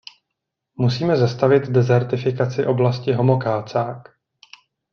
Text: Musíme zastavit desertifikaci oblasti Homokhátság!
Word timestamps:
Musíme 0.75 1.17
zastavit 1.17 1.63
desertifikaci 1.69 2.65
oblasti 2.65 3.13
Homokhátság! 3.13 3.95